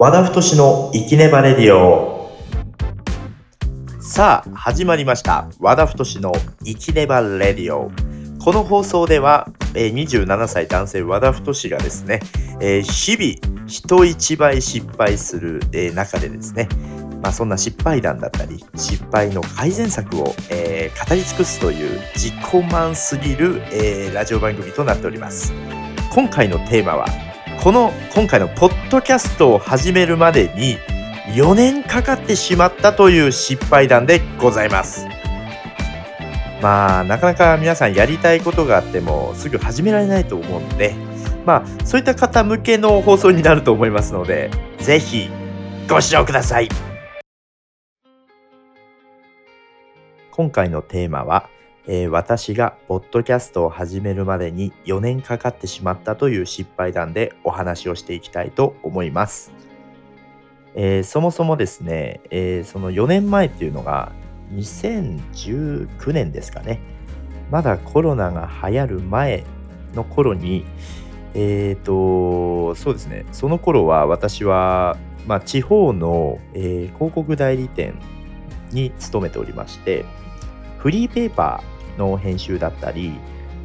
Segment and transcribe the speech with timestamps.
[0.00, 2.30] 和田太の生きねばレディオ。
[4.00, 5.50] さあ始まりました。
[5.58, 6.30] 和田太の
[6.64, 7.90] 生きねばレディオ。
[8.38, 12.20] この放送では、27歳男性和田太がですね、
[12.60, 15.58] 日々人一倍失敗する、
[15.92, 16.68] 中でですね
[17.20, 25.52] まあ、そんな失敗談だったり失敗の改善策を、えー、語り尽くすという自己満すぎる、えー、ラジオ番組となっております。
[26.14, 27.27] 今回のテーマは
[27.68, 30.78] この今回のポッドキャストを始めるまでに
[31.34, 35.06] 4年かかってしまったという失敗談でございます。
[36.62, 40.94] まあなかなか皆さんやりたいことがあってもすぐ始められないと思うので
[41.44, 45.28] まあそういった方向けの放送になると思いますので是非
[45.86, 46.70] ご視聴ください。
[50.30, 51.50] 今回のテーマは
[51.90, 59.52] えー、私がポッドキャストを始めるまでに4年かかってしまったという失敗談でお話をしていきたいと思います。
[60.74, 64.12] えー、そもそもですね、えー、その4年前っていうのが
[64.52, 66.78] 2019年ですかね。
[67.50, 69.44] まだコロナが流行る前
[69.94, 70.66] の頃に、
[71.32, 77.94] えっ、と、そうですね、その頃は私は、まあ、地方の、え広告代理店
[78.72, 80.04] に勤めておりまして、
[80.76, 83.12] フリーペーパーの編集だったり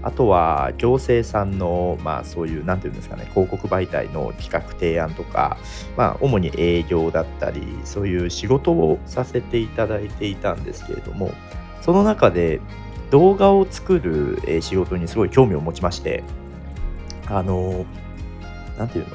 [0.06, 5.58] あとは行政さんの、まあそういう、なんていうんですかね、広告媒体の企画提案とか、
[5.96, 11.32] まあ主に営業だったり、そういう仕事をさせていただいていたんですけれども、
[11.80, 12.60] その中で
[13.12, 16.26] 動画を作る仕事にすごい興味を持ちまして、
[17.28, 17.86] あの、
[18.78, 19.06] なんていう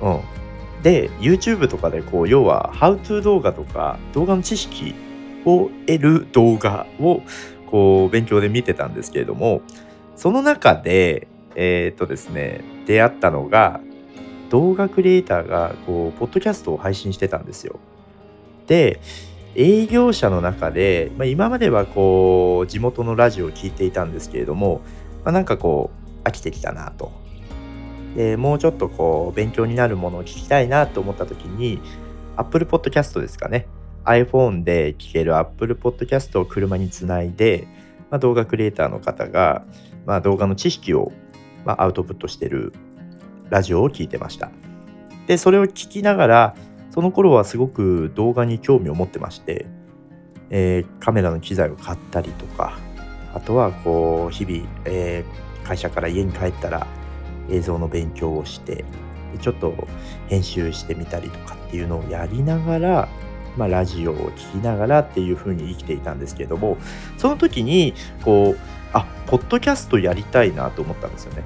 [0.00, 0.14] の？
[0.14, 0.82] うん。
[0.84, 4.94] で、YouTube とかでこう、要は、How to 動画とか、動画の知識
[5.44, 7.22] を得る動画を
[7.74, 9.60] こう勉強で見てたんですけれども
[10.14, 13.80] その中でえっ、とですね出会ったのが
[14.48, 17.80] 動画クリエイターがこうポッドキャストを配信してたんですよ。
[18.68, 19.00] で
[19.56, 24.80] 営業者の中で、まあ、今まではこう地元のラジオを聴いていたんですけれども、
[25.24, 25.90] まあ、なんかこ
[26.24, 27.10] う飽きてきたなと。
[28.14, 31.80] でもうちょっとこう勉強になるものを聞きたいなと思った時に
[32.36, 33.66] Apple Podcast ですかね
[34.04, 37.66] iPhone で聴ける Apple Podcast を車につないで、
[38.10, 39.64] まあ、動画クリエイターの方が、
[40.06, 41.12] まあ、動画の知識を、
[41.64, 42.72] まあ、アウトプットしてる
[43.50, 44.50] ラジオを聞いてました。
[45.26, 46.56] で、それを聞きながら、
[46.90, 49.66] その頃はすごく動画に興味を持ってまして、
[50.50, 52.78] えー、カメラの機材を買ったりとか、
[53.34, 56.86] あとはこう日々、えー、会社から家に帰ったら
[57.50, 58.84] 映像の勉強をして
[59.40, 59.74] ちょっと
[60.28, 63.08] 編集してみたりとかっていうのをやりながら
[63.56, 66.76] まあ、ラジオを聴きながらっていう風に生きていたんですけれども
[67.18, 67.94] その時に
[68.24, 68.58] こう
[68.92, 71.42] あポッドキャストやりたいなと思ったんですよね。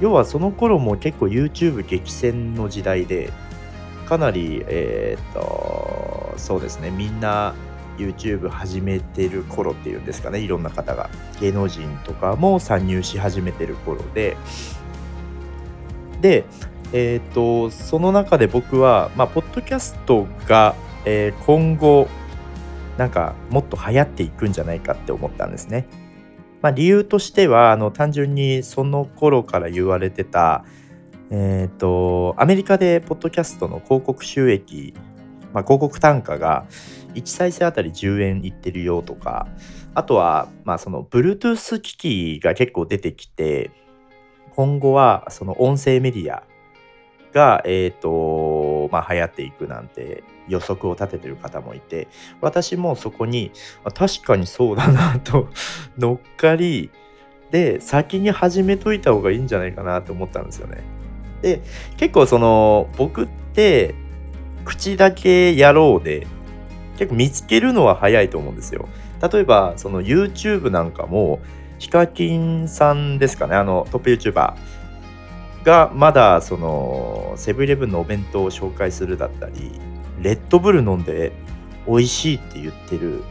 [0.00, 3.32] 要はその頃も結構 YouTube 激戦の時代で
[4.06, 7.54] かなりえー、っとそうですねみんな
[7.98, 11.10] YouTube 始めてる頃っていうんですかねいろんな方が
[11.40, 14.36] 芸能人とかも参入し始めてる頃で
[16.20, 16.44] で
[16.92, 20.74] えー、っとその中で僕はまあポッドキャストが
[21.10, 22.06] えー、今後
[22.98, 25.86] なんかもっと流行っていくんじゃないかって思ったんですね。
[26.60, 30.64] まあ、理由としてはあの単純にその頃から言われてた、
[31.30, 34.92] えーと、アメリカでポッドキャストの広告収益、
[35.54, 36.66] まあ、広告単価が
[37.14, 39.46] 1再生あたり10円いってるよとか
[39.94, 43.70] あとは、まあ、その Bluetooth 機器が結構出てきて
[44.50, 46.42] 今後はその音声メディア
[47.32, 52.08] が、えーとまあ、流行っていくなんて予測を立ててる方もいて
[52.40, 53.52] 私もそこに
[53.94, 55.48] 確かにそうだなと
[55.98, 56.90] 乗っかり
[57.50, 60.82] で先に始めといた方がいいんじゃないかなと思ったんですよね。
[61.42, 61.62] で
[61.96, 63.94] 結構その僕って
[64.64, 66.26] 口だけやろうで
[66.98, 68.88] 結構見つけるのは早いと思うんですよ。
[69.32, 71.40] 例えばその YouTube なんかも
[71.78, 74.54] ヒカキンさんですかねあのトップ YouTuber
[75.64, 79.80] がまだそのセブンイレブンのお弁当を紹介するだったり
[80.22, 81.32] レッドブル飲んで
[81.86, 83.22] 美味しいって言ってる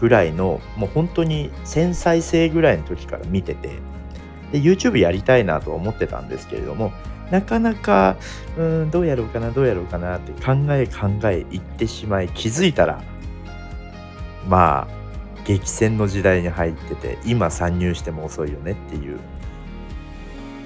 [0.00, 3.70] ぐらいのもう本当に繊細性ぐらいの時から見てて
[4.50, 6.92] で YouTube やりたいなとは思ってたんですけれども
[7.30, 8.16] なかなか
[8.58, 13.02] うんどうやろうかなどうやろうかなって考え考え言ってしまい気づいたら
[14.48, 15.02] まあ
[15.44, 19.18] 激戦の時代に入ってて今参入しても遅いよねっていう。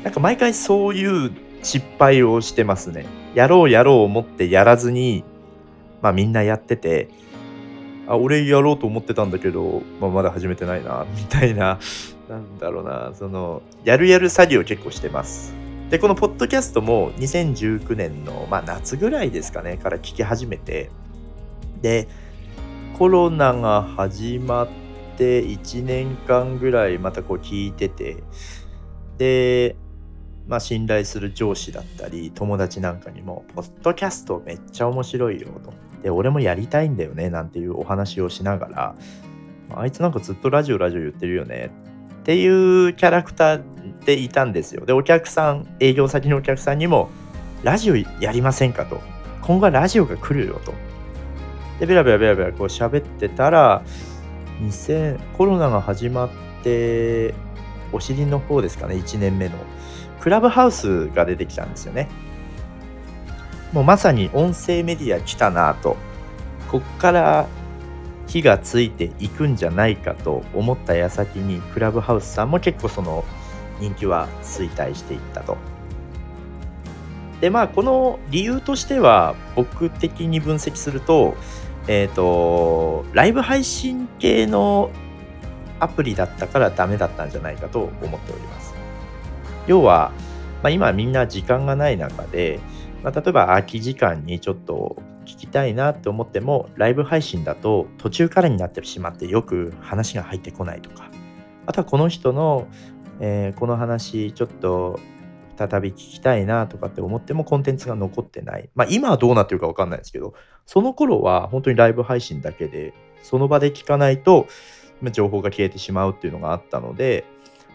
[0.02, 1.32] なんか毎回そういう
[1.62, 3.06] 失敗をしてますね。
[3.34, 5.24] やろうやろう思ってやらずに
[6.06, 7.08] まあみんなやってて、
[8.06, 11.80] あ、俺やろうと思ってたんだけど、まあ、まだ始めてないな、 みたいな、
[12.28, 15.52] なんだろうな、その、やるやる作業結構してます。
[15.90, 20.90] で、このポッドキャストも2019年の、まあ、夏ぐらいですかね、から聞き始めて、
[21.82, 22.06] で、
[22.96, 24.68] コロナが始まっ
[25.16, 28.22] て1年間ぐらいまたこう聞いてて、
[29.18, 29.74] で、
[30.46, 35.72] まあ、信頼する上司だったり、友達なんかにも、ポッドキャストめっちゃ面白いよと。
[36.02, 38.94] で、俺もやりたいんだよね、なんていうお話をしながら、
[39.74, 41.70] あいつなんかずっとラジオラジオ言ってるよね
[42.20, 43.62] っていうキャラクター
[44.04, 44.86] でいたんですよ。
[44.86, 47.08] で、お客さん、営業先のお客さんにも、
[47.64, 49.00] ラジオやりませんかと。
[49.42, 50.72] 今後はラジオが来るよと。
[51.80, 53.82] で、ベラベラベラベラこう喋ってたら、
[54.60, 56.30] 2000コロナが始まっ
[56.62, 57.34] て、
[57.92, 59.56] お尻の方ですかね、1年目の。
[60.20, 62.08] クラブハウスが出てきたんですよね。
[63.72, 65.96] もうまさに音声メディア来たなと。
[66.70, 67.46] こっから
[68.26, 73.24] 火がついていくんじゃないかと思った矢先にクラブハウスさんも結構その
[73.78, 75.56] 人気は衰退していったと。
[77.40, 81.36] でまあこの理由としては僕的に分析すると
[81.86, 84.90] えっ、ー、とライブ配信系の
[85.80, 88.74] アプリだったからダメだったんじゃないかと思っております。
[89.66, 90.12] 要は、
[90.62, 92.60] まあ、今みんな時間がない中で、
[93.02, 101.10] まあ、例えば空き時間にちょっと聞きたいなって思ってもライブ配信だと途中からになってしまってよく話が入ってこないとか
[101.66, 102.68] あとはこの人の、
[103.20, 105.00] えー、この話ちょっと
[105.56, 108.68] 再び聞きたいなとかって思ってもコンテンツが残ってない。
[108.74, 110.34] まあ今はどうなってるかわかんないですけど、
[110.66, 112.92] その頃は本当にライブ配信だけで、
[113.22, 114.46] その場で聞かないと
[115.12, 117.24] 情報が消えてしまうっていうのがあったので、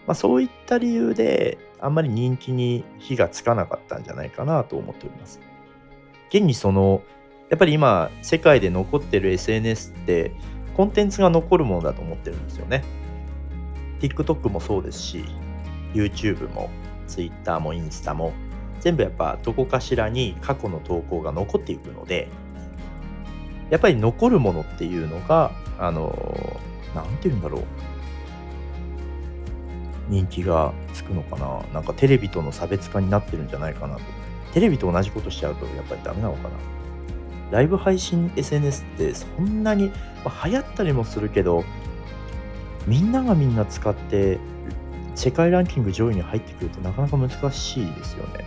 [0.06, 5.40] まあ、そういった理由であんまり人気に火がつかなかったんじゃないかなと思っております。
[6.28, 7.02] 現にその
[7.50, 10.32] やっぱり今世界で残ってる SNS って
[10.74, 12.82] コンテンツが残るものだと思ってるんですよね。
[14.00, 15.24] TikTok もそうですし
[15.92, 16.70] YouTube も
[17.06, 18.32] Twitter もインスタも
[18.80, 22.28] 全部やっぱどこかしらに過去の投稿が残っていくので
[23.70, 26.60] やっぱり残るものっていうのがあの
[26.94, 27.64] 何て言うんだろう
[30.08, 34.02] 人気がつくのかななんかテレビとの差別化になってるんじゃないかなと。
[34.52, 36.50] テレビと同じことしちゃうとやっぱりダメなのかな。
[37.50, 39.90] ライブ配信 SNS ってそんなに、
[40.24, 41.64] まあ、流行ったりもするけど、
[42.86, 44.38] みんながみんな使って
[45.14, 48.44] 世界ランキング上位に入ってくるとなかなか難しいですよね。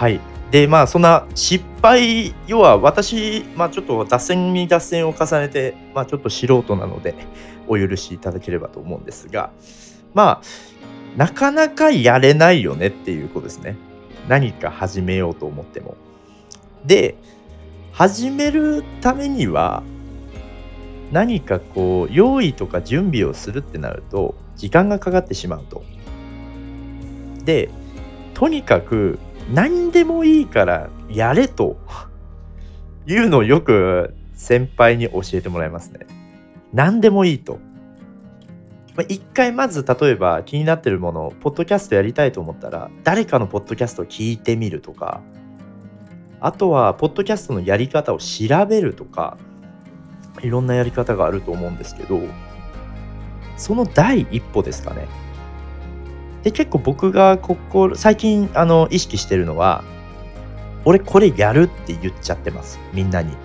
[0.00, 0.18] はい。
[0.50, 7.14] で、まあ、そんな失敗、要は私、まあ、ちょっと脱線に脱線を重ねて、まあ、ちょっと素人なので、
[7.68, 9.50] お許しいただければと思うんですが、
[10.14, 10.42] まあ、
[11.18, 13.76] なかなかやれないよねっていうことですね。
[14.26, 15.98] 何か始めようと思っても。
[16.86, 17.16] で、
[17.92, 19.82] 始めるためには、
[21.12, 25.84] 何かこう、用意とか準備をするってなると、時間がかかってしまうと。
[27.44, 27.68] で、
[28.32, 29.18] とにかく
[29.52, 31.78] 何でもいいからやれと
[33.06, 36.06] いうのをよく先輩に教えてもらいますね。
[36.72, 37.58] 何でもいいと。
[39.08, 45.22] 一回まず例えば気になってるものをポッドキャストやりたいと思ったら誰かのポッドキャストを聞いてみるとか
[46.40, 49.38] あとはポッドキャストのやり方を調べるとか
[50.42, 52.20] いろんなやり方があると思うんですけど
[53.56, 55.06] その第一歩ですかね
[56.42, 59.84] で結構僕がここ最近あの意識してるのは
[60.84, 62.78] 俺これやるって言っちゃってます。
[62.92, 63.36] みんなに。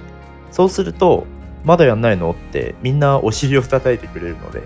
[0.51, 1.25] そうすると
[1.65, 4.63] まだやんないのってみんなお尻を叩いてくれるので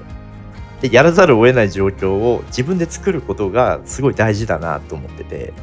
[0.81, 5.53] でやらざるを得ない状況を自分で作ることがすごい大事だなと思ってて。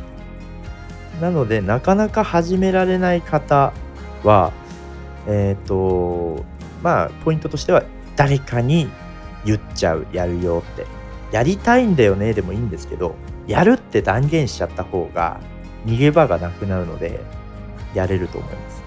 [1.21, 3.73] なのでなかなか始められない方
[4.23, 4.53] は
[5.27, 6.45] えっ、ー、と
[6.83, 7.85] まあポイントとしては
[8.17, 8.89] 誰かに
[9.45, 10.96] 言っちゃうやるよって。
[11.33, 13.15] やりたいんだよねでもいいんですけど
[13.47, 15.41] やるって断言しちゃった方が
[15.85, 17.21] 逃げ場がなくなるので
[17.95, 18.83] やれると思います。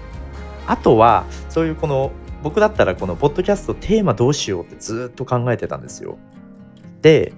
[0.66, 6.18] あとはそういうこの僕だったらこのポッドキャストテーマどうしようってずっと考えてたんですよ。
[7.02, 7.32] で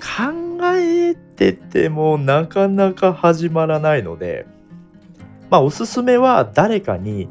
[0.00, 4.46] 考えててもなかなか始まらないので
[5.50, 7.28] まあおすすめは誰かに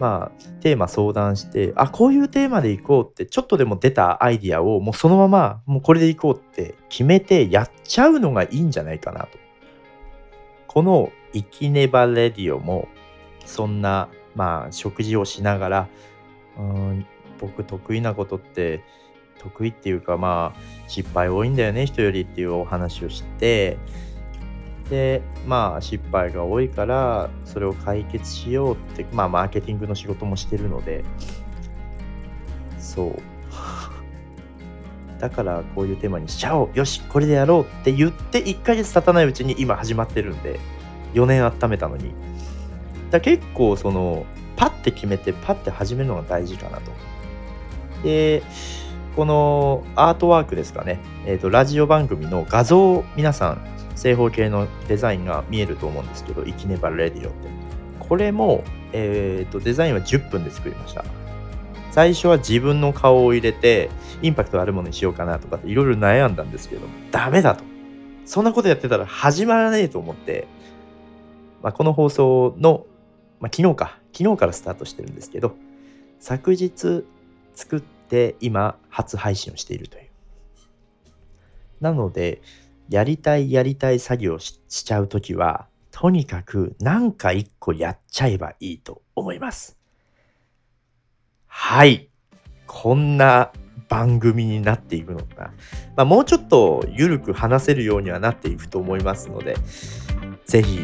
[0.00, 9.38] まあ、テーマ相談して、あ、こういうテーマでいこうって、ちょっとでも出たアイディアを、もうそのまま、もうこれでいこうって決めてやっちゃうのがいいんじゃないかなと。
[10.66, 12.88] この生きねばレディオも、
[13.44, 15.88] そんな、まあ、食事をしながら、
[16.58, 17.06] うん、
[17.38, 18.82] 僕得意なことって、
[19.38, 23.76] 得意っていうか、まあ、失敗多いんだよね、人よりっていうお話をして、
[24.90, 31.04] でまあ失敗が多いからそれを解決しようってまあマーケティングの仕事もしてるので。
[32.78, 33.14] そう。
[35.20, 36.70] だからこういうテーマにしちゃおう。
[36.74, 40.58] よしこれでやろうって言って1ヶ月経たないうちに今始まってるんで
[41.14, 42.12] 4年温めたのに。
[43.12, 46.90] だ結構そのパッて決めてパッて始めるのが大事かなと。
[48.02, 48.42] で
[49.14, 57.48] このアートワークですかね、えーと、ラジオ番組の画像を皆さん正方形のデザインが見えると思うんですけど「生きねばレディオ」って
[57.98, 61.04] これも、えーとデザインは10分で作りました。
[61.90, 63.90] 最初は自分の顔を入れて
[64.22, 67.64] インパクトあるものにしようかなとかっていろいろ悩んだんですけどダメだと。
[68.24, 70.46] そんなことやってたら始まらねえと思って、
[71.62, 72.86] まあ、この放送の、
[73.40, 73.98] まあ、昨日か。
[74.12, 75.56] 昨日からスタートしてるんですけど
[76.18, 77.04] 昨日
[77.54, 80.10] 作って今初配信をしているという。
[81.80, 82.40] なので
[82.90, 89.80] やりたいやりたい作業しちゃうときはとにかく何か一個やっちゃえばいいと思います
[91.52, 92.08] はい。
[92.66, 93.52] こんな
[93.88, 95.44] 番組になっていくのかな。
[95.44, 99.56] まあ、もうちょっと緩く話せるようにはなっていくと思いますので、
[100.46, 100.80] ぜひ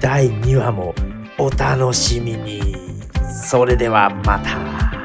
[0.00, 0.94] 第2話も
[1.38, 2.60] お楽しみに。
[3.32, 4.99] それではまた。